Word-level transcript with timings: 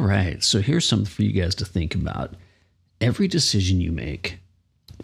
All 0.00 0.06
right. 0.06 0.42
So 0.42 0.62
here's 0.62 0.88
something 0.88 1.04
for 1.04 1.24
you 1.24 1.32
guys 1.32 1.54
to 1.56 1.66
think 1.66 1.94
about. 1.94 2.32
Every 3.02 3.28
decision 3.28 3.82
you 3.82 3.92
make 3.92 4.38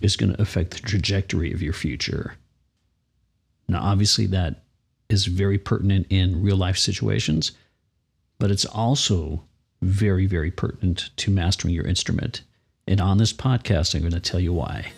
is 0.00 0.16
going 0.16 0.32
to 0.32 0.40
affect 0.40 0.70
the 0.70 0.78
trajectory 0.78 1.52
of 1.52 1.60
your 1.60 1.74
future. 1.74 2.36
Now, 3.68 3.82
obviously, 3.82 4.24
that 4.28 4.62
is 5.10 5.26
very 5.26 5.58
pertinent 5.58 6.06
in 6.08 6.42
real 6.42 6.56
life 6.56 6.78
situations, 6.78 7.52
but 8.38 8.50
it's 8.50 8.64
also 8.64 9.44
very, 9.82 10.24
very 10.24 10.50
pertinent 10.50 11.10
to 11.18 11.30
mastering 11.30 11.74
your 11.74 11.84
instrument. 11.86 12.40
And 12.88 12.98
on 12.98 13.18
this 13.18 13.34
podcast, 13.34 13.94
I'm 13.94 14.00
going 14.00 14.12
to 14.12 14.20
tell 14.20 14.40
you 14.40 14.54
why. 14.54 14.92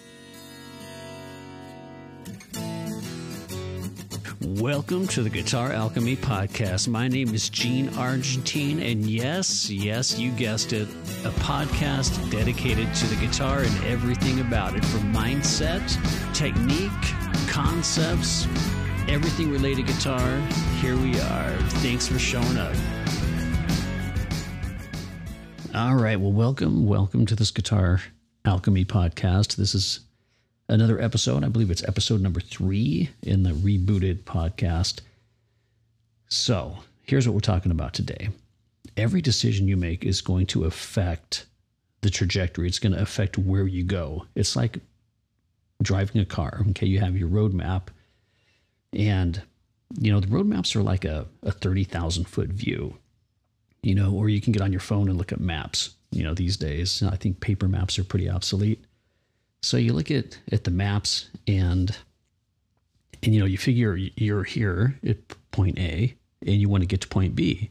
Welcome 4.61 5.07
to 5.09 5.23
the 5.23 5.31
Guitar 5.31 5.73
Alchemy 5.73 6.17
Podcast. 6.17 6.89
My 6.89 7.07
name 7.07 7.33
is 7.33 7.49
Gene 7.49 7.91
Argentine, 7.91 8.81
and 8.81 9.09
yes, 9.09 9.71
yes, 9.71 10.19
you 10.19 10.33
guessed 10.33 10.73
it, 10.73 10.89
a 11.25 11.31
podcast 11.39 12.29
dedicated 12.29 12.93
to 12.95 13.07
the 13.07 13.15
guitar 13.25 13.61
and 13.61 13.85
everything 13.85 14.41
about 14.41 14.75
it 14.75 14.85
from 14.87 15.13
mindset, 15.13 15.87
technique, 16.35 16.91
concepts, 17.49 18.47
everything 19.07 19.53
related 19.53 19.87
to 19.87 19.93
guitar. 19.93 20.41
Here 20.81 20.97
we 20.97 21.21
are. 21.21 21.57
Thanks 21.81 22.09
for 22.09 22.19
showing 22.19 22.57
up. 22.57 22.75
All 25.73 25.95
right. 25.95 26.19
Well, 26.19 26.33
welcome, 26.33 26.85
welcome 26.85 27.27
to 27.27 27.37
this 27.37 27.53
Guitar 27.53 28.01
Alchemy 28.45 28.87
Podcast. 28.87 29.55
This 29.55 29.77
is 29.77 30.01
another 30.69 31.01
episode. 31.01 31.45
I 31.45 31.49
believe 31.49 31.71
it's 31.71 31.87
episode 31.87 32.21
number 32.21 32.41
three 32.41 33.11
in 33.23 33.43
the 33.43 33.51
rebooted 33.51 34.23
podcast. 34.25 35.01
So 36.29 36.79
here's 37.03 37.27
what 37.27 37.35
we're 37.35 37.41
talking 37.41 37.73
about 37.73 37.95
today. 37.95 38.29
Every 38.97 39.23
decision 39.23 39.69
you 39.69 39.77
make 39.77 40.05
is 40.05 40.21
going 40.21 40.47
to 40.47 40.65
affect 40.65 41.47
the 42.01 42.11
trajectory. 42.11 42.69
It's 42.69 42.79
going 42.79 42.93
to 42.93 43.03
affect 43.03 43.39
where 43.39 43.67
you 43.67 43.85
go. 43.85 44.27
It's 44.35 44.57
like 44.57 44.79
driving 45.83 46.21
a 46.21 46.27
car. 46.27 46.65
Okay, 46.71 46.87
you 46.87 47.01
have 47.01 47.17
your 47.17 47.29
roadmap, 47.29 47.85
and 48.93 49.41
you 49.99 50.13
know 50.13 50.21
the 50.21 50.27
roadmaps 50.27 50.75
are 50.77 50.83
like 50.83 51.05
a, 51.05 51.27
a 51.43 51.53
thirty 51.53 51.85
thousand 51.85 52.25
foot 52.25 52.49
view. 52.49 52.99
You 53.83 53.95
know, 53.95 54.13
or 54.13 54.29
you 54.29 54.41
can 54.41 54.53
get 54.53 54.63
on 54.63 54.73
your 54.73 54.81
phone 54.81 55.09
and 55.09 55.17
look 55.17 55.33
at 55.33 55.41
maps. 55.41 55.91
You 56.11 56.25
know, 56.25 56.35
these 56.35 56.57
days 56.57 57.03
I 57.03 57.17
think 57.17 57.41
paper 57.41 57.69
maps 57.69 57.99
are 57.99 58.05
pretty 58.05 58.29
obsolete. 58.29 58.85
So 59.63 59.77
you 59.77 59.93
look 59.93 60.11
at 60.11 60.39
at 60.53 60.65
the 60.65 60.71
maps 60.71 61.29
and 61.47 61.97
and 63.23 63.35
you 63.35 63.41
know 63.41 63.47
you 63.47 63.59
figure 63.59 63.97
you're 63.97 64.45
here 64.45 64.99
at 65.07 65.17
point 65.51 65.79
A 65.79 66.15
and 66.47 66.61
you 66.61 66.69
want 66.69 66.83
to 66.83 66.87
get 66.87 67.01
to 67.03 67.09
point 67.09 67.35
B. 67.35 67.71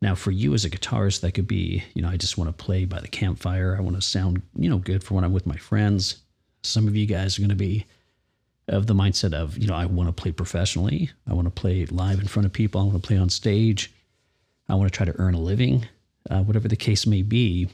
Now 0.00 0.14
for 0.14 0.30
you 0.30 0.54
as 0.54 0.64
a 0.64 0.70
guitarist 0.70 1.22
that 1.22 1.32
could 1.32 1.48
be, 1.48 1.82
you 1.94 2.02
know, 2.02 2.08
I 2.08 2.16
just 2.16 2.38
want 2.38 2.48
to 2.48 2.64
play 2.64 2.84
by 2.84 3.00
the 3.00 3.08
campfire. 3.08 3.76
I 3.76 3.80
want 3.80 3.96
to 3.96 4.02
sound, 4.02 4.42
you 4.56 4.68
know, 4.68 4.78
good 4.78 5.02
for 5.02 5.14
when 5.14 5.24
I'm 5.24 5.32
with 5.32 5.46
my 5.46 5.56
friends. 5.56 6.18
Some 6.62 6.86
of 6.86 6.94
you 6.94 7.06
guys 7.06 7.38
are 7.38 7.42
going 7.42 7.48
to 7.48 7.56
be 7.56 7.86
of 8.68 8.86
the 8.86 8.94
mindset 8.94 9.32
of, 9.32 9.56
you 9.56 9.66
know, 9.66 9.74
I 9.74 9.86
want 9.86 10.08
to 10.08 10.12
play 10.12 10.30
professionally. 10.30 11.10
I 11.26 11.32
want 11.32 11.46
to 11.46 11.50
play 11.50 11.86
live 11.86 12.20
in 12.20 12.28
front 12.28 12.46
of 12.46 12.52
people. 12.52 12.80
I 12.80 12.84
want 12.84 13.02
to 13.02 13.06
play 13.06 13.16
on 13.16 13.30
stage. 13.30 13.92
I 14.68 14.74
want 14.74 14.92
to 14.92 14.96
try 14.96 15.06
to 15.06 15.18
earn 15.18 15.34
a 15.34 15.40
living. 15.40 15.86
Uh, 16.30 16.42
whatever 16.42 16.68
the 16.68 16.76
case 16.76 17.06
may 17.06 17.22
be, 17.22 17.68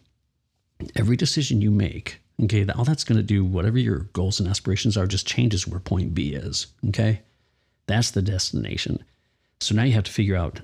every 0.95 1.17
decision 1.17 1.61
you 1.61 1.73
make 1.73 2.21
Okay, 2.43 2.67
all 2.71 2.85
that's 2.85 3.05
going 3.05 3.17
to 3.17 3.23
do, 3.23 3.45
whatever 3.45 3.79
your 3.79 4.01
goals 4.13 4.41
and 4.41 4.49
aspirations 4.49 4.97
are, 4.97 5.07
just 5.07 5.27
changes 5.27 5.69
where 5.69 5.79
point 5.79 6.15
B 6.15 6.35
is. 6.35 6.67
Okay, 6.89 7.23
that's 7.87 8.11
the 8.11 8.23
destination. 8.23 9.05
So 9.61 9.75
now 9.75 9.85
you 9.85 9.93
have 9.93 10.05
to 10.05 10.13
figure 10.13 10.37
out, 10.37 10.61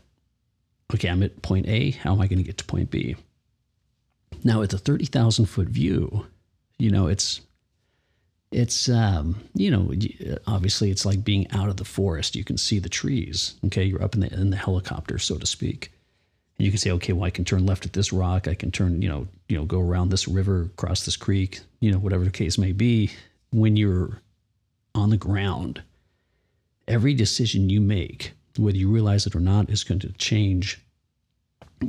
okay, 0.93 1.09
I'm 1.09 1.23
at 1.23 1.43
point 1.43 1.69
A. 1.69 1.93
How 1.93 2.13
am 2.13 2.21
I 2.21 2.27
going 2.27 2.39
to 2.39 2.45
get 2.45 2.59
to 2.59 2.65
point 2.65 2.91
B? 2.91 3.17
Now, 4.43 4.65
the 4.65 4.79
thirty 4.79 5.05
thousand 5.05 5.47
foot 5.47 5.69
view, 5.69 6.27
you 6.79 6.91
know 6.91 7.07
it's 7.07 7.41
it's 8.51 8.89
um, 8.89 9.37
you 9.55 9.71
know 9.71 9.93
obviously 10.47 10.91
it's 10.91 11.07
like 11.07 11.23
being 11.23 11.51
out 11.53 11.69
of 11.69 11.77
the 11.77 11.85
forest. 11.85 12.35
You 12.35 12.45
can 12.45 12.59
see 12.59 12.79
the 12.79 12.89
trees. 12.89 13.55
Okay, 13.67 13.85
you're 13.85 14.03
up 14.03 14.15
in 14.15 14.21
the 14.21 14.33
in 14.33 14.51
the 14.51 14.57
helicopter, 14.57 15.19
so 15.19 15.39
to 15.39 15.47
speak. 15.47 15.93
You 16.61 16.71
can 16.71 16.79
say, 16.79 16.91
okay, 16.93 17.15
well, 17.15 17.25
I 17.25 17.31
can 17.31 17.45
turn 17.45 17.65
left 17.65 17.87
at 17.87 17.95
this 17.95 18.13
rock. 18.13 18.47
I 18.47 18.55
can 18.55 18.71
turn, 18.71 19.01
you 19.01 19.09
know, 19.09 19.27
you 19.49 19.57
know, 19.57 19.65
go 19.65 19.81
around 19.81 20.11
this 20.11 20.29
river, 20.29 20.69
cross 20.77 21.05
this 21.05 21.17
creek, 21.17 21.61
you 21.81 21.91
know, 21.91 21.99
whatever 21.99 22.25
the 22.25 22.31
case 22.31 22.59
may 22.59 22.73
be. 22.73 23.11
When 23.51 23.77
you're 23.77 24.21
on 24.95 25.09
the 25.09 25.17
ground, 25.17 25.83
every 26.87 27.15
decision 27.15 27.71
you 27.71 27.81
make, 27.81 28.33
whether 28.59 28.77
you 28.77 28.91
realize 28.91 29.27
it 29.27 29.35
or 29.35 29.41
not, 29.41 29.71
is 29.71 29.85
going 29.85 30.01
to 30.01 30.13
change 30.13 30.79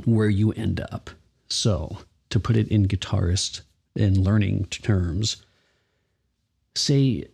where 0.04 0.28
you 0.28 0.52
end 0.52 0.80
up. 0.80 1.10
So, 1.48 1.98
to 2.30 2.40
put 2.40 2.56
it 2.56 2.68
in 2.68 2.88
guitarist 2.88 3.60
and 3.94 4.16
learning 4.16 4.64
terms, 4.70 5.44
say, 6.74 7.26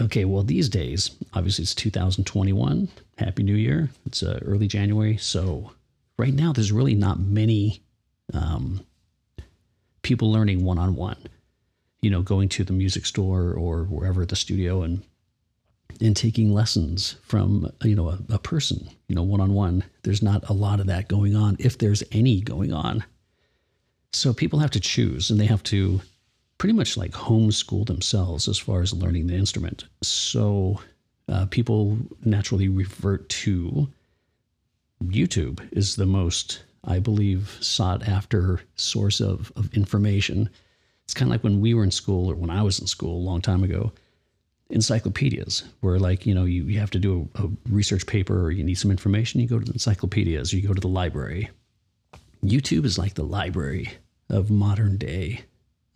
okay, 0.00 0.24
well, 0.24 0.42
these 0.42 0.68
days, 0.68 1.12
obviously 1.34 1.62
it's 1.62 1.74
2021. 1.74 2.88
Happy 3.16 3.44
New 3.44 3.54
Year. 3.54 3.90
It's 4.06 4.24
uh, 4.24 4.40
early 4.42 4.66
January. 4.66 5.16
So, 5.18 5.70
right 6.18 6.34
now 6.34 6.52
there's 6.52 6.72
really 6.72 6.94
not 6.94 7.20
many 7.20 7.82
um, 8.34 8.84
people 10.02 10.30
learning 10.30 10.64
one 10.64 10.78
on 10.78 10.94
one. 10.94 11.16
You 12.00 12.10
know, 12.10 12.22
going 12.22 12.48
to 12.50 12.64
the 12.64 12.72
music 12.72 13.06
store 13.06 13.52
or 13.52 13.84
wherever 13.84 14.22
at 14.22 14.28
the 14.28 14.36
studio 14.36 14.82
and 14.82 15.02
and 16.00 16.16
taking 16.16 16.52
lessons 16.52 17.16
from 17.22 17.72
you 17.82 17.94
know 17.94 18.08
a, 18.08 18.18
a 18.30 18.38
person, 18.38 18.88
you 19.08 19.14
know, 19.14 19.22
one 19.22 19.40
on 19.40 19.54
one. 19.54 19.84
There's 20.02 20.22
not 20.22 20.48
a 20.48 20.52
lot 20.52 20.80
of 20.80 20.86
that 20.86 21.08
going 21.08 21.34
on, 21.34 21.56
if 21.58 21.78
there's 21.78 22.04
any 22.12 22.40
going 22.40 22.72
on. 22.72 23.04
So 24.12 24.32
people 24.32 24.58
have 24.60 24.70
to 24.72 24.80
choose, 24.80 25.30
and 25.30 25.40
they 25.40 25.46
have 25.46 25.62
to 25.64 26.00
pretty 26.58 26.72
much 26.72 26.96
like 26.96 27.12
homeschool 27.12 27.86
themselves 27.86 28.48
as 28.48 28.58
far 28.58 28.80
as 28.80 28.92
learning 28.92 29.26
the 29.26 29.36
instrument. 29.36 29.84
So 30.02 30.80
uh, 31.28 31.46
people 31.46 31.98
naturally 32.24 32.68
revert 32.68 33.28
to 33.28 33.88
YouTube 35.04 35.66
is 35.72 35.96
the 35.96 36.06
most, 36.06 36.62
I 36.84 36.98
believe, 36.98 37.56
sought 37.60 38.06
after 38.06 38.60
source 38.76 39.20
of, 39.20 39.52
of 39.56 39.72
information. 39.74 40.48
It's 41.04 41.14
kind 41.14 41.30
of 41.30 41.32
like 41.32 41.44
when 41.44 41.60
we 41.60 41.74
were 41.74 41.84
in 41.84 41.90
school 41.90 42.30
or 42.30 42.34
when 42.34 42.50
I 42.50 42.62
was 42.62 42.78
in 42.78 42.86
school 42.86 43.16
a 43.16 43.26
long 43.28 43.40
time 43.40 43.62
ago, 43.62 43.92
encyclopedias, 44.70 45.64
where 45.80 45.98
like, 45.98 46.26
you 46.26 46.34
know, 46.34 46.44
you, 46.44 46.64
you 46.64 46.78
have 46.78 46.90
to 46.90 46.98
do 46.98 47.28
a, 47.34 47.44
a 47.44 47.50
research 47.70 48.06
paper 48.06 48.44
or 48.44 48.50
you 48.50 48.62
need 48.62 48.74
some 48.74 48.90
information, 48.90 49.40
you 49.40 49.46
go 49.46 49.58
to 49.58 49.64
the 49.64 49.72
encyclopedias 49.72 50.52
or 50.52 50.56
you 50.56 50.68
go 50.68 50.74
to 50.74 50.80
the 50.80 50.88
library. 50.88 51.48
YouTube 52.44 52.84
is 52.84 52.98
like 52.98 53.14
the 53.14 53.24
library 53.24 53.90
of 54.28 54.50
modern 54.50 54.96
day 54.96 55.40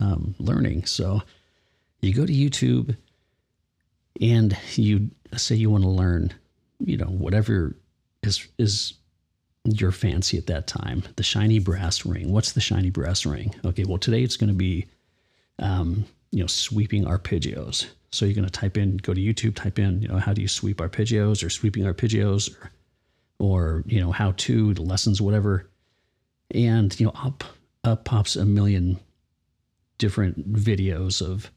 um, 0.01 0.35
learning. 0.39 0.87
So 0.87 1.23
you 2.01 2.15
go 2.15 2.27
to 2.27 2.33
YouTube 2.33 2.97
and 4.21 4.57
you 4.75 5.11
say 5.37 5.55
you 5.55 5.71
want 5.71 5.85
to 5.85 5.91
learn, 5.91 6.33
you 6.81 6.97
know, 6.97 7.07
whatever 7.07 7.77
is 8.23 8.47
is 8.59 8.95
your 9.65 9.93
fancy 9.93 10.39
at 10.39 10.47
that 10.47 10.67
time. 10.67 11.03
The 11.17 11.23
shiny 11.23 11.59
brass 11.59 12.05
ring. 12.05 12.33
What's 12.33 12.53
the 12.53 12.61
shiny 12.61 12.91
brass 12.91 13.25
ring? 13.25 13.55
Okay, 13.65 13.85
well 13.85 13.99
today 13.99 14.23
it's 14.23 14.37
going 14.37 14.49
to 14.49 14.57
be, 14.57 14.87
um, 15.59 16.05
you 16.33 16.41
know, 16.41 16.49
sweeping 16.49 17.05
arpeggios. 17.05 17.87
So 18.11 18.25
you're 18.25 18.35
going 18.35 18.45
to 18.45 18.51
type 18.51 18.77
in, 18.77 18.97
go 18.99 19.15
to 19.15 19.21
YouTube, 19.21 19.55
type 19.55 19.79
in, 19.79 20.03
you 20.03 20.09
know, 20.09 20.19
how 20.19 20.33
do 20.33 20.43
you 20.43 20.49
sweep 20.49 20.79
arpeggios 20.79 21.45
or 21.45 21.49
sweeping 21.49 21.85
arpeggios 21.85 22.55
or, 22.55 22.71
or 23.39 23.85
you 23.87 24.01
know, 24.01 24.13
how 24.13 24.33
to 24.39 24.75
lessons, 24.75 25.21
whatever, 25.21 25.71
and 26.51 26.99
you 26.99 27.07
know, 27.07 27.13
up 27.15 27.45
up 27.85 28.05
pops 28.05 28.37
a 28.37 28.45
million 28.45 28.99
different 29.99 30.53
videos 30.53 31.23
of 31.23 31.51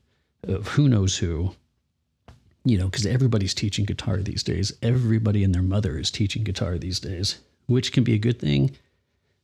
of 0.44 0.68
who 0.68 0.88
knows 0.88 1.18
who 1.18 1.56
you 2.66 2.78
know, 2.78 2.86
because 2.86 3.06
everybody's 3.06 3.54
teaching 3.54 3.86
guitar 3.86 4.18
these 4.18 4.44
days. 4.44 4.74
Everybody 4.82 5.44
and 5.44 5.54
their 5.54 5.62
mother 5.62 5.98
is 5.98 6.12
teaching 6.12 6.44
guitar 6.44 6.78
these 6.78 7.00
days, 7.00 7.40
which 7.68 7.92
can 7.92 8.04
be 8.04 8.14
a 8.14 8.20
good 8.20 8.40
thing, 8.40 8.76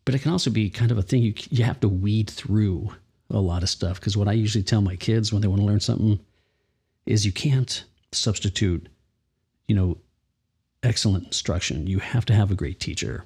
but 0.04 0.16
it 0.16 0.24
can 0.24 0.32
also 0.32 0.50
be 0.50 0.70
kind 0.70 0.91
of 0.91 0.97
a 0.97 1.03
thing 1.03 1.22
you 1.22 1.34
you 1.50 1.64
have 1.64 1.79
to 1.82 1.88
weed 1.88 2.29
through 2.29 2.94
a 3.29 3.40
lot 3.40 3.64
of 3.64 3.70
stuff. 3.70 4.00
Because 4.00 4.18
what 4.18 4.28
I 4.28 4.34
usually 4.34 4.64
tell 4.64 4.82
my 4.82 4.96
kids 4.96 5.32
when 5.32 5.41
they 5.41 5.47
want 5.47 5.62
to 5.62 5.66
learn 5.66 5.79
something 5.79 6.20
is 7.06 7.26
you 7.26 7.32
can't 7.32 7.84
substitute, 8.12 8.90
you 9.68 9.76
know, 9.76 9.97
excellent 10.84 11.26
instruction. 11.26 11.88
You 11.88 12.00
have 12.00 12.26
to 12.26 12.34
have 12.34 12.52
a 12.52 12.56
great 12.56 12.79
teacher. 12.79 13.26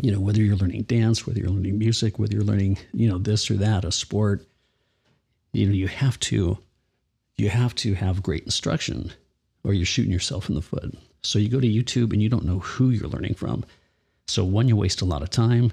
You 0.00 0.12
know, 0.12 0.20
whether 0.20 0.40
you're 0.40 0.56
learning 0.56 0.82
dance, 0.84 1.26
whether 1.26 1.40
you're 1.40 1.50
learning 1.50 1.78
music, 1.78 2.18
whether 2.18 2.34
you're 2.34 2.44
learning, 2.44 2.78
you 2.94 3.08
know, 3.08 3.18
this 3.18 3.50
or 3.50 3.54
that, 3.54 3.84
a 3.84 3.92
sport, 3.92 4.46
you 5.52 5.66
know, 5.66 5.72
you 5.72 5.88
have 5.88 6.18
to 6.20 6.58
you 7.38 7.48
have 7.48 7.74
to 7.76 7.94
have 7.94 8.22
great 8.22 8.44
instruction 8.44 9.12
or 9.64 9.72
you're 9.72 9.86
shooting 9.86 10.12
yourself 10.12 10.48
in 10.48 10.54
the 10.54 10.62
foot. 10.62 10.94
So 11.22 11.38
you 11.38 11.48
go 11.48 11.60
to 11.60 11.66
YouTube 11.66 12.12
and 12.12 12.20
you 12.20 12.28
don't 12.28 12.44
know 12.44 12.58
who 12.58 12.90
you're 12.90 13.08
learning 13.08 13.34
from. 13.34 13.64
So 14.26 14.44
one, 14.44 14.68
you 14.68 14.76
waste 14.76 15.00
a 15.00 15.06
lot 15.06 15.22
of 15.22 15.30
time. 15.30 15.72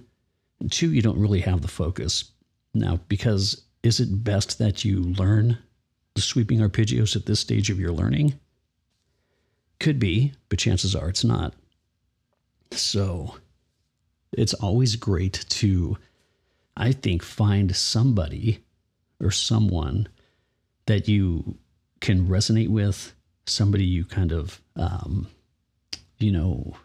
And 0.60 0.72
two, 0.72 0.94
you 0.94 1.02
don't 1.02 1.20
really 1.20 1.42
have 1.42 1.62
the 1.62 1.68
focus. 1.68 2.32
Now, 2.74 3.00
because 3.08 3.64
is 3.84 4.00
it 4.00 4.24
best 4.24 4.60
that 4.60 4.86
you 4.86 5.02
learn 5.02 5.58
the 6.14 6.22
sweeping 6.22 6.60
arpeggios 6.60 7.16
at 7.16 7.26
this 7.26 7.40
stage 7.40 7.70
of 7.70 7.80
your 7.80 7.92
learning? 7.92 8.40
Could 9.80 10.00
be, 10.00 10.34
but 10.50 10.60
chances 10.60 10.96
are 10.96 11.10
it's 11.10 11.24
not. 11.24 11.54
So 12.72 13.36
it's 14.32 14.54
always 14.54 14.96
great 14.96 15.46
to, 15.50 15.98
I 16.78 16.92
think, 16.92 17.24
find 17.24 17.76
somebody 17.76 18.64
or 19.20 19.32
someone 19.32 20.08
that 20.86 21.08
you 21.08 21.58
can 22.00 22.28
resonate 22.28 22.70
with, 22.70 23.14
somebody 23.46 23.86
you 23.86 24.06
kind 24.06 24.32
of, 24.32 24.62
um, 24.76 25.28
you 26.18 26.32
know, 26.32 26.76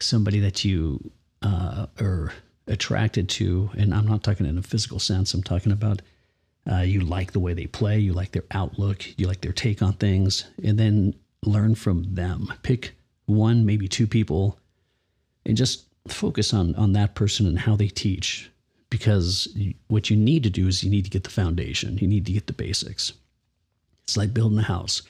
somebody 0.00 0.40
that 0.40 0.64
you 0.64 1.10
uh, 1.42 1.86
are 2.00 2.32
attracted 2.66 3.28
to. 3.28 3.70
And 3.76 3.94
I'm 3.94 4.06
not 4.06 4.22
talking 4.22 4.46
in 4.46 4.58
a 4.58 4.62
physical 4.62 4.98
sense, 4.98 5.34
I'm 5.34 5.42
talking 5.42 5.72
about 5.72 6.02
uh, 6.70 6.80
you 6.80 7.00
like 7.00 7.32
the 7.32 7.40
way 7.40 7.54
they 7.54 7.66
play, 7.66 7.98
you 7.98 8.12
like 8.12 8.32
their 8.32 8.44
outlook, 8.50 9.18
you 9.18 9.26
like 9.26 9.40
their 9.40 9.52
take 9.52 9.80
on 9.82 9.94
things, 9.94 10.44
and 10.62 10.78
then 10.78 11.14
learn 11.42 11.74
from 11.74 12.14
them. 12.14 12.52
Pick 12.62 12.94
one, 13.26 13.64
maybe 13.64 13.88
two 13.88 14.06
people, 14.06 14.58
and 15.46 15.56
just 15.56 15.84
focus 16.06 16.52
on 16.52 16.74
on 16.74 16.92
that 16.92 17.14
person 17.14 17.46
and 17.46 17.58
how 17.58 17.76
they 17.76 17.88
teach. 17.88 18.50
Because 18.90 19.48
what 19.88 20.08
you 20.08 20.16
need 20.16 20.42
to 20.44 20.50
do 20.50 20.66
is 20.66 20.82
you 20.82 20.90
need 20.90 21.04
to 21.04 21.10
get 21.10 21.24
the 21.24 21.30
foundation. 21.30 21.98
You 21.98 22.06
need 22.06 22.24
to 22.26 22.32
get 22.32 22.46
the 22.46 22.52
basics. 22.52 23.12
It's 24.04 24.16
like 24.16 24.32
building 24.32 24.58
a 24.58 24.62
house. 24.62 25.02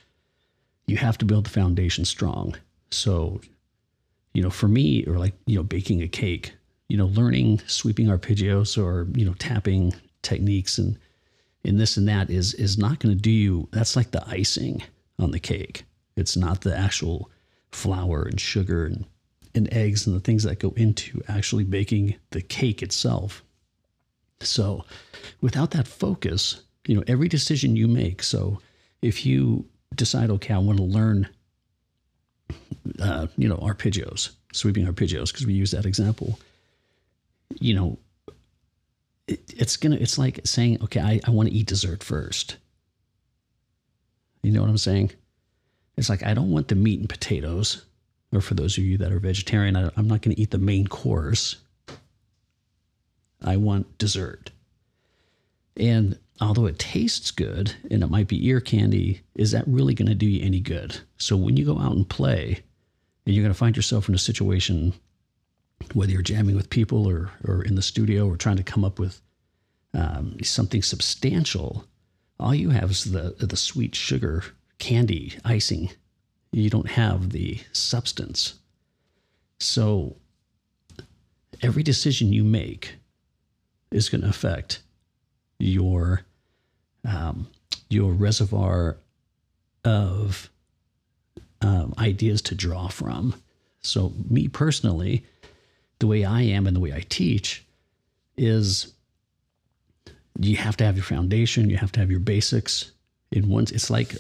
You 0.87 0.97
have 0.97 1.19
to 1.19 1.25
build 1.25 1.47
the 1.47 1.51
foundation 1.51 2.05
strong. 2.05 2.57
So, 2.91 3.41
you 4.35 4.43
know, 4.43 4.51
for 4.51 4.67
me, 4.67 5.05
or 5.07 5.19
like 5.19 5.35
you 5.47 5.57
know, 5.57 5.63
baking 5.63 6.03
a 6.03 6.09
cake, 6.09 6.53
you 6.89 6.97
know, 6.97 7.07
learning 7.07 7.61
sweeping 7.67 8.07
arpeggios 8.07 8.83
or 8.83 9.07
you 9.15 9.25
know, 9.25 9.35
tapping 9.35 9.95
techniques 10.23 10.79
and 10.79 10.99
and 11.65 11.79
this 11.79 11.97
and 11.97 12.09
that 12.09 12.31
is 12.31 12.55
is 12.55 12.79
not 12.79 12.99
going 12.99 13.15
to 13.15 13.21
do 13.21 13.31
you. 13.31 13.69
That's 13.73 13.95
like 13.95 14.11
the 14.11 14.27
icing 14.27 14.83
on 15.19 15.31
the 15.31 15.41
cake. 15.41 15.85
It's 16.17 16.37
not 16.37 16.63
the 16.63 16.77
actual 16.77 17.31
flour 17.71 18.23
and 18.23 18.41
sugar 18.41 18.87
and, 18.87 19.05
and 19.55 19.73
eggs 19.73 20.07
and 20.07 20.17
the 20.17 20.21
things 20.21 20.43
that 20.45 20.59
go 20.59 20.71
into 20.71 21.23
actually 21.29 21.65
baking 21.65 22.17
the 22.31 22.43
cake 22.43 22.83
itself. 22.83 23.43
So, 24.41 24.85
without 25.41 25.73
that 25.73 25.89
focus, 25.89 26.63
you 26.87 26.95
know, 26.95 27.05
every 27.07 27.29
decision 27.29 27.77
you 27.77 27.89
make. 27.89 28.23
So, 28.23 28.61
if 29.03 29.27
you 29.27 29.67
decide, 29.95 30.31
okay, 30.31 30.55
I 30.55 30.59
want 30.59 30.79
to 30.79 30.85
learn, 30.85 31.29
uh, 33.01 33.27
you 33.37 33.49
know, 33.49 33.57
arpeggios, 33.57 34.31
sweeping 34.53 34.87
arpeggios, 34.87 35.33
because 35.33 35.47
we 35.47 35.55
use 35.55 35.73
that 35.73 35.87
example, 35.87 36.39
you 37.61 37.75
know, 37.75 37.99
it, 39.27 39.41
it's 39.57 39.77
gonna, 39.77 39.97
it's 39.97 40.19
like 40.19 40.41
saying, 40.45 40.83
okay, 40.85 41.01
I, 41.01 41.21
I 41.27 41.31
want 41.31 41.49
to 41.49 41.55
eat 41.55 41.67
dessert 41.67 42.03
first. 42.03 42.57
You 44.43 44.53
know 44.53 44.61
what 44.61 44.71
I'm 44.71 44.79
saying? 44.79 45.11
It's 45.97 46.09
like 46.09 46.23
I 46.23 46.33
don't 46.33 46.51
want 46.51 46.69
the 46.69 46.77
meat 46.77 47.01
and 47.01 47.09
potatoes, 47.09 47.85
or 48.33 48.41
for 48.41 48.55
those 48.55 48.79
of 48.79 48.85
you 48.85 48.97
that 48.99 49.13
are 49.13 49.19
vegetarian, 49.19 49.77
I, 49.77 49.91
I'm 49.97 50.07
not 50.07 50.23
going 50.23 50.35
to 50.35 50.41
eat 50.41 50.53
the 50.53 50.59
main 50.59 50.87
course. 50.87 51.57
I 53.43 53.57
want 53.57 53.99
dessert. 53.99 54.51
And 55.77 56.19
although 56.41 56.67
it 56.67 56.79
tastes 56.79 57.31
good 57.31 57.75
and 57.91 58.03
it 58.03 58.11
might 58.11 58.29
be 58.29 58.47
ear 58.47 58.61
candy, 58.61 59.23
is 59.35 59.53
that 59.53 59.67
really 59.67 59.95
going 59.95 60.09
to 60.09 60.15
do 60.15 60.27
you 60.27 60.45
any 60.45 60.61
good? 60.61 60.99
So 61.19 61.37
when 61.37 61.57
you 61.57 61.65
go 61.65 61.79
out 61.79 61.97
and 61.97 62.09
play, 62.09 62.63
and 63.25 63.35
you're 63.35 63.45
going 63.45 63.53
to 63.53 63.59
find 63.59 63.77
yourself 63.77 64.09
in 64.09 64.15
a 64.15 64.19
situation, 64.19 64.95
whether 65.93 66.13
you're 66.13 66.23
jamming 66.23 66.57
with 66.57 66.71
people 66.71 67.07
or, 67.07 67.31
or 67.45 67.63
in 67.63 67.75
the 67.75 67.83
studio 67.83 68.27
or 68.27 68.37
trying 68.37 68.57
to 68.57 68.63
come 68.63 68.85
up 68.85 68.99
with 68.99 69.21
um, 69.95 70.37
something 70.43 70.83
substantial, 70.83 71.85
all 72.41 72.55
you 72.55 72.71
have 72.71 72.91
is 72.91 73.05
the 73.05 73.35
the 73.39 73.57
sweet 73.57 73.95
sugar 73.95 74.45
candy 74.79 75.39
icing. 75.45 75.91
You 76.53 76.71
don't 76.71 76.91
have 76.91 77.31
the 77.31 77.61
substance. 77.73 78.55
So 79.61 80.17
every 81.63 81.83
decision 81.83 82.33
you 82.33 82.45
make 82.45 82.95
is 83.91 84.09
going 84.09 84.23
to 84.23 84.29
affect 84.29 84.81
your 85.59 86.23
um, 87.05 87.49
your 87.89 88.13
reservoir 88.13 88.97
of 89.85 90.51
um, 91.63 91.95
ideas 91.99 92.43
to 92.43 92.55
draw 92.55 92.89
from. 92.89 93.35
So 93.81 94.13
me 94.29 94.49
personally, 94.49 95.25
the 96.01 96.07
way 96.07 96.25
I 96.25 96.43
am 96.43 96.67
and 96.67 96.77
the 96.77 96.81
way 96.81 96.93
I 96.93 97.05
teach 97.09 97.65
is 98.37 98.93
you 100.39 100.57
have 100.57 100.77
to 100.77 100.85
have 100.85 100.97
your 100.97 101.05
foundation, 101.05 101.71
you 101.71 101.77
have 101.77 101.93
to 101.93 102.01
have 102.01 102.11
your 102.11 102.21
basics. 102.21 102.93
In 103.31 103.49
once 103.49 103.71
it's 103.71 103.91
like 103.91 104.15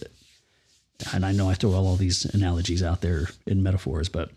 and 1.12 1.24
I 1.24 1.32
know 1.32 1.48
I 1.48 1.54
throw 1.54 1.72
all 1.72 1.96
these 1.96 2.24
analogies 2.26 2.82
out 2.82 3.00
there 3.00 3.28
in 3.46 3.62
metaphors, 3.62 4.08
but 4.08 4.30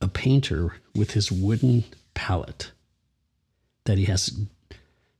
a 0.00 0.08
painter 0.08 0.74
with 0.94 1.12
his 1.12 1.32
wooden 1.32 1.84
palette 2.14 2.70
that 3.86 3.98
he 3.98 4.04
has, 4.04 4.38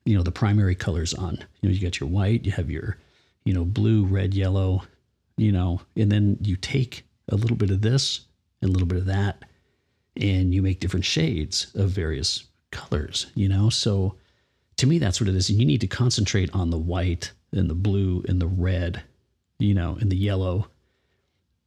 you 0.04 0.16
know, 0.16 0.22
the 0.22 0.30
primary 0.30 0.74
colors 0.74 1.14
on. 1.14 1.38
You 1.60 1.68
know, 1.68 1.74
you 1.74 1.80
got 1.80 1.98
your 1.98 2.08
white, 2.08 2.44
you 2.44 2.52
have 2.52 2.70
your, 2.70 2.98
you 3.44 3.52
know, 3.52 3.64
blue, 3.64 4.04
red, 4.04 4.34
yellow, 4.34 4.82
you 5.36 5.52
know, 5.52 5.80
and 5.96 6.10
then 6.10 6.38
you 6.42 6.56
take 6.56 7.04
a 7.28 7.36
little 7.36 7.56
bit 7.56 7.70
of 7.70 7.82
this 7.82 8.26
and 8.62 8.70
a 8.70 8.72
little 8.72 8.88
bit 8.88 8.98
of 8.98 9.06
that, 9.06 9.44
and 10.16 10.54
you 10.54 10.62
make 10.62 10.80
different 10.80 11.04
shades 11.04 11.72
of 11.74 11.90
various 11.90 12.44
colors, 12.70 13.26
you 13.34 13.48
know? 13.48 13.68
So 13.68 14.16
to 14.76 14.86
me, 14.86 14.98
that's 14.98 15.20
what 15.20 15.28
it 15.28 15.34
is. 15.34 15.50
And 15.50 15.58
you 15.58 15.66
need 15.66 15.80
to 15.80 15.86
concentrate 15.86 16.54
on 16.54 16.70
the 16.70 16.78
white 16.78 17.32
and 17.52 17.68
the 17.68 17.74
blue 17.74 18.24
and 18.28 18.40
the 18.40 18.46
red 18.46 19.02
you 19.58 19.74
know, 19.74 19.96
and 20.00 20.10
the 20.10 20.16
yellow 20.16 20.68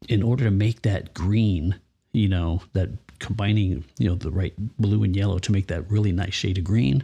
in 0.07 0.23
order 0.23 0.45
to 0.45 0.51
make 0.51 0.81
that 0.83 1.13
green, 1.13 1.79
you 2.11 2.27
know, 2.27 2.61
that 2.73 2.89
combining, 3.19 3.83
you 3.97 4.09
know, 4.09 4.15
the 4.15 4.31
right 4.31 4.53
blue 4.77 5.03
and 5.03 5.15
yellow 5.15 5.39
to 5.39 5.51
make 5.51 5.67
that 5.67 5.89
really 5.89 6.11
nice 6.11 6.33
shade 6.33 6.57
of 6.57 6.63
green, 6.63 7.03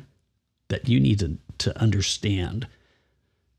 that 0.69 0.87
you 0.87 0.99
need 0.99 1.19
to, 1.19 1.37
to 1.59 1.79
understand 1.79 2.67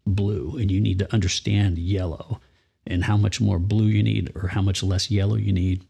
blue 0.06 0.56
and 0.58 0.70
you 0.70 0.80
need 0.80 0.98
to 0.98 1.12
understand 1.12 1.78
yellow 1.78 2.40
and 2.86 3.04
how 3.04 3.16
much 3.16 3.40
more 3.40 3.58
blue 3.58 3.86
you 3.86 4.02
need 4.02 4.32
or 4.34 4.48
how 4.48 4.62
much 4.62 4.82
less 4.82 5.10
yellow 5.10 5.34
you 5.34 5.52
need. 5.52 5.84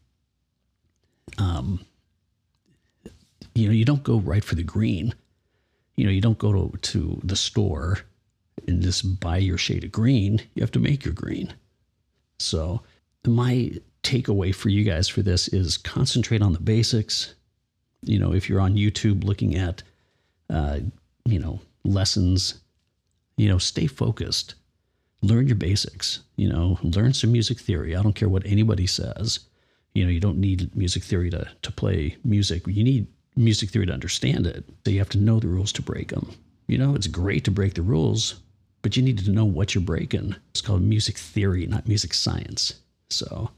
Um, 1.37 1.85
you 3.53 3.67
know, 3.67 3.73
you 3.73 3.85
don't 3.85 4.03
go 4.03 4.19
right 4.19 4.43
for 4.43 4.55
the 4.55 4.63
green. 4.63 5.13
You 5.95 6.05
know, 6.05 6.11
you 6.11 6.21
don't 6.21 6.37
go 6.37 6.51
to, 6.51 6.77
to 6.77 7.21
the 7.23 7.35
store 7.35 7.99
and 8.67 8.81
just 8.81 9.19
buy 9.19 9.37
your 9.37 9.57
shade 9.57 9.83
of 9.83 9.91
green. 9.91 10.41
You 10.53 10.61
have 10.61 10.71
to 10.71 10.79
make 10.79 11.05
your 11.05 11.13
green. 11.13 11.53
So, 12.39 12.81
my 13.25 13.71
takeaway 14.07 14.55
for 14.55 14.69
you 14.69 14.85
guys 14.85 15.09
for 15.09 15.21
this 15.21 15.49
is 15.49 15.77
concentrate 15.77 16.41
on 16.41 16.53
the 16.53 16.59
basics. 16.59 17.35
You 18.03 18.19
know, 18.19 18.33
if 18.33 18.47
you're 18.47 18.61
on 18.61 18.75
YouTube 18.75 19.25
looking 19.25 19.55
at, 19.55 19.83
uh, 20.49 20.79
you 21.25 21.39
know, 21.39 21.59
lessons, 21.83 22.61
you 23.35 23.49
know, 23.49 23.57
stay 23.57 23.85
focused. 23.85 24.55
Learn 25.21 25.47
your 25.47 25.57
basics. 25.57 26.21
You 26.37 26.47
know, 26.47 26.79
learn 26.81 27.13
some 27.13 27.33
music 27.33 27.59
theory. 27.59 27.95
I 27.95 28.01
don't 28.01 28.15
care 28.15 28.29
what 28.29 28.45
anybody 28.45 28.87
says. 28.87 29.39
You 29.93 30.05
know, 30.05 30.11
you 30.11 30.21
don't 30.21 30.39
need 30.39 30.73
music 30.75 31.03
theory 31.03 31.29
to, 31.31 31.45
to 31.61 31.71
play 31.71 32.15
music. 32.23 32.65
You 32.65 32.83
need 32.83 33.07
music 33.35 33.71
theory 33.71 33.87
to 33.87 33.93
understand 33.93 34.47
it. 34.47 34.63
So 34.85 34.91
you 34.91 34.99
have 34.99 35.09
to 35.09 35.17
know 35.17 35.39
the 35.39 35.47
rules 35.47 35.73
to 35.73 35.81
break 35.81 36.09
them. 36.09 36.31
You 36.67 36.77
know, 36.77 36.95
it's 36.95 37.07
great 37.07 37.43
to 37.45 37.51
break 37.51 37.73
the 37.73 37.81
rules, 37.81 38.35
but 38.83 38.95
you 38.95 39.03
need 39.03 39.19
to 39.19 39.31
know 39.31 39.45
what 39.45 39.75
you're 39.75 39.83
breaking. 39.83 40.35
It's 40.51 40.61
called 40.61 40.81
music 40.81 41.17
theory, 41.17 41.65
not 41.65 41.87
music 41.87 42.13
science. 42.13 42.75
So, 43.09 43.49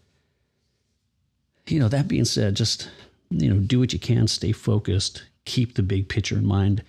you 1.71 1.79
know, 1.79 1.87
that 1.89 2.07
being 2.07 2.25
said, 2.25 2.55
just, 2.55 2.89
you 3.29 3.53
know, 3.53 3.59
do 3.59 3.79
what 3.79 3.93
you 3.93 3.99
can, 3.99 4.27
stay 4.27 4.51
focused, 4.51 5.23
keep 5.45 5.75
the 5.75 5.83
big 5.83 6.09
picture 6.09 6.37
in 6.37 6.45
mind, 6.45 6.83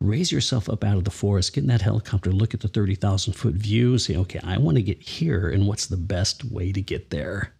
raise 0.00 0.32
yourself 0.32 0.68
up 0.68 0.84
out 0.84 0.96
of 0.96 1.04
the 1.04 1.10
forest, 1.10 1.52
get 1.52 1.62
in 1.62 1.68
that 1.68 1.82
helicopter, 1.82 2.30
look 2.30 2.54
at 2.54 2.60
the 2.60 2.68
30,000 2.68 3.32
foot 3.32 3.54
view, 3.54 3.98
say, 3.98 4.16
okay, 4.16 4.40
I 4.42 4.58
want 4.58 4.76
to 4.76 4.82
get 4.82 5.00
here, 5.00 5.48
and 5.48 5.66
what's 5.66 5.86
the 5.86 5.96
best 5.96 6.44
way 6.44 6.72
to 6.72 6.80
get 6.80 7.10
there? 7.10 7.52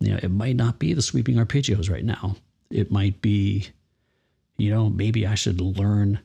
You 0.00 0.12
know, 0.12 0.20
it 0.22 0.30
might 0.30 0.56
not 0.56 0.78
be 0.78 0.94
the 0.94 1.02
sweeping 1.02 1.36
arpeggios 1.36 1.90
right 1.90 2.04
now. 2.04 2.36
It 2.70 2.90
might 2.90 3.20
be, 3.20 3.68
you 4.56 4.70
know, 4.70 4.88
maybe 4.90 5.26
I 5.26 5.34
should 5.34 5.60
learn 5.60 6.20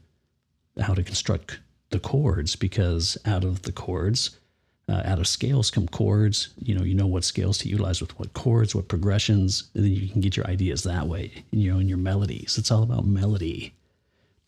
how 0.80 0.94
to 0.94 1.04
construct 1.04 1.60
the 1.90 2.00
chords 2.00 2.56
because 2.56 3.18
out 3.26 3.44
of 3.44 3.64
the 3.64 3.72
chords, 3.72 4.38
uh, 4.90 5.02
out 5.06 5.20
of 5.20 5.28
scales 5.28 5.72
come 5.72 5.88
chords. 5.88 6.50
You 6.60 6.76
know, 6.76 6.84
you 6.84 6.94
know 6.94 7.08
what 7.08 7.24
scales 7.24 7.58
to 7.60 7.70
utilize 7.70 8.02
with 8.02 8.18
what 8.20 8.34
chords, 8.34 8.76
what 8.76 8.88
progressions, 8.88 9.70
and 9.74 9.84
then 9.84 9.92
you 9.92 10.10
can 10.10 10.22
get 10.22 10.36
your 10.36 10.48
ideas 10.48 10.84
that 10.84 11.08
way. 11.08 11.32
You 11.52 11.72
know, 11.72 11.80
in 11.80 11.88
your 11.88 11.98
melodies, 11.98 12.58
it's 12.58 12.72
all 12.72 12.84
about 12.84 13.06
melody, 13.06 13.74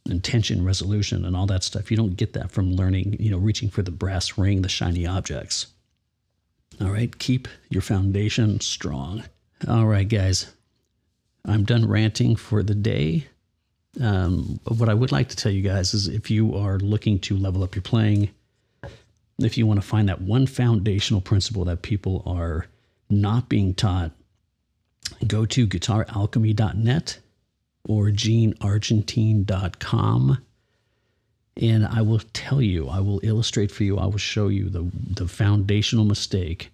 intention, 0.06 0.66
resolution, 0.66 1.26
and 1.26 1.36
all 1.36 1.48
that 1.48 1.64
stuff. 1.64 1.90
You 1.90 1.98
don't 1.98 2.18
get 2.18 2.34
that 2.34 2.52
from 2.52 2.74
learning. 2.76 3.18
You 3.20 3.32
know, 3.32 3.38
reaching 3.38 3.70
for 3.70 3.82
the 3.82 3.92
brass 3.92 4.38
ring, 4.38 4.62
the 4.62 4.70
shiny 4.70 5.08
objects. 5.08 5.68
All 6.82 6.92
right, 6.92 7.18
keep 7.18 7.48
your 7.70 7.82
foundation 7.82 8.60
strong. 8.60 9.24
All 9.68 9.86
right, 9.86 10.08
guys, 10.08 10.54
I'm 11.46 11.64
done 11.64 11.88
ranting 11.88 12.36
for 12.36 12.64
the 12.64 12.76
day. 12.76 13.28
Um, 14.02 14.60
what 14.68 14.90
I 14.90 14.94
would 14.94 15.14
like 15.14 15.30
to 15.30 15.38
tell 15.38 15.54
you 15.54 15.62
guys 15.62 15.94
is 15.94 16.10
if 16.10 16.30
you 16.30 16.56
are 16.56 16.78
looking 16.80 17.20
to 17.20 17.38
level 17.38 17.64
up 17.64 17.76
your 17.76 17.82
playing, 17.82 18.30
if 19.40 19.58
you 19.58 19.68
want 19.68 19.82
to 19.82 19.88
find 19.88 20.08
that 20.08 20.22
one 20.22 20.48
foundational 20.48 21.20
principle 21.22 21.66
that 21.66 21.82
people 21.82 22.24
are 22.26 22.68
not 23.10 23.50
being 23.50 23.74
taught, 23.74 24.12
go 25.28 25.46
to 25.46 25.68
guitaralchemy.net 25.68 27.20
or 27.88 28.08
geneargentine.com. 28.08 30.38
And 31.58 31.86
I 31.86 32.02
will 32.02 32.20
tell 32.34 32.62
you, 32.62 32.90
I 32.90 33.00
will 33.00 33.22
illustrate 33.24 33.72
for 33.72 33.84
you, 33.84 33.98
I 33.98 34.06
will 34.06 34.18
show 34.18 34.50
you 34.50 34.70
the, 34.70 34.86
the 34.94 35.28
foundational 35.28 36.06
mistake 36.06 36.72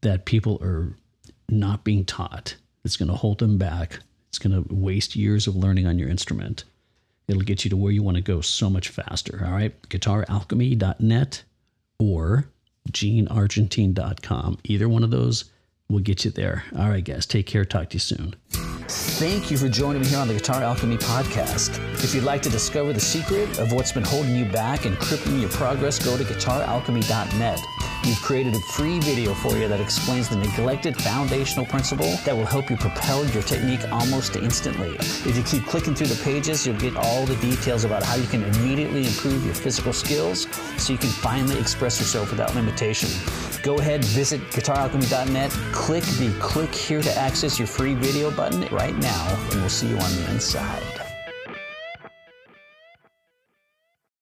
that 0.00 0.24
people 0.24 0.58
are 0.62 0.92
not 1.48 1.84
being 1.84 2.04
taught. 2.04 2.56
It's 2.84 2.96
going 2.96 3.10
to 3.10 3.16
hold 3.16 3.38
them 3.38 3.58
back. 3.58 4.00
It's 4.28 4.38
going 4.38 4.64
to 4.64 4.74
waste 4.74 5.14
years 5.16 5.46
of 5.46 5.56
learning 5.56 5.86
on 5.86 5.98
your 5.98 6.08
instrument. 6.08 6.64
It'll 7.28 7.42
get 7.42 7.64
you 7.64 7.70
to 7.70 7.76
where 7.76 7.92
you 7.92 8.02
want 8.02 8.16
to 8.16 8.22
go 8.22 8.40
so 8.40 8.70
much 8.70 8.88
faster. 8.88 9.42
All 9.44 9.52
right. 9.52 9.80
GuitarAlchemy.net 9.88 11.42
or 11.98 12.48
geneargentine.com. 12.92 14.58
Either 14.64 14.88
one 14.88 15.02
of 15.02 15.10
those 15.10 15.44
will 15.88 16.00
get 16.00 16.24
you 16.24 16.30
there. 16.30 16.64
All 16.76 16.88
right, 16.88 17.04
guys. 17.04 17.26
Take 17.26 17.46
care. 17.46 17.64
Talk 17.64 17.90
to 17.90 17.94
you 17.94 18.00
soon. 18.00 18.34
Thank 18.88 19.50
you 19.50 19.56
for 19.56 19.68
joining 19.68 20.02
me 20.02 20.08
here 20.08 20.18
on 20.18 20.28
the 20.28 20.34
Guitar 20.34 20.62
Alchemy 20.62 20.96
podcast. 20.98 21.78
If 22.04 22.14
you'd 22.14 22.24
like 22.24 22.42
to 22.42 22.50
discover 22.50 22.92
the 22.92 23.00
secret 23.00 23.58
of 23.58 23.72
what's 23.72 23.92
been 23.92 24.04
holding 24.04 24.36
you 24.36 24.44
back 24.46 24.84
and 24.84 24.96
crippling 24.98 25.40
your 25.40 25.50
progress, 25.50 26.04
go 26.04 26.16
to 26.16 26.24
guitaralchemy.net. 26.24 27.60
We've 28.06 28.22
created 28.22 28.54
a 28.54 28.60
free 28.60 29.00
video 29.00 29.34
for 29.34 29.56
you 29.56 29.66
that 29.66 29.80
explains 29.80 30.28
the 30.28 30.36
neglected 30.36 30.96
foundational 30.96 31.66
principle 31.66 32.16
that 32.24 32.36
will 32.36 32.46
help 32.46 32.70
you 32.70 32.76
propel 32.76 33.26
your 33.30 33.42
technique 33.42 33.80
almost 33.90 34.36
instantly. 34.36 34.94
If 34.94 35.36
you 35.36 35.42
keep 35.42 35.66
clicking 35.66 35.96
through 35.96 36.06
the 36.06 36.22
pages, 36.22 36.64
you'll 36.64 36.78
get 36.78 36.94
all 36.96 37.26
the 37.26 37.34
details 37.36 37.82
about 37.82 38.04
how 38.04 38.14
you 38.14 38.28
can 38.28 38.44
immediately 38.44 39.06
improve 39.06 39.44
your 39.44 39.54
physical 39.54 39.92
skills 39.92 40.46
so 40.76 40.92
you 40.92 41.00
can 41.00 41.10
finally 41.10 41.58
express 41.58 41.98
yourself 41.98 42.30
without 42.30 42.54
limitation. 42.54 43.08
Go 43.64 43.76
ahead, 43.80 44.04
visit 44.04 44.40
guitaralchemy.net, 44.50 45.50
click 45.72 46.04
the 46.04 46.32
click 46.38 46.72
here 46.72 47.02
to 47.02 47.12
access 47.18 47.58
your 47.58 47.66
free 47.66 47.94
video 47.94 48.30
button 48.30 48.72
right 48.72 48.96
now, 48.98 49.36
and 49.50 49.60
we'll 49.60 49.68
see 49.68 49.88
you 49.88 49.98
on 49.98 50.14
the 50.14 50.30
inside. 50.30 51.05